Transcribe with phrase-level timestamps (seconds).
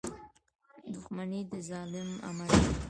[0.93, 2.71] •دښمني د ظالم عمل دی.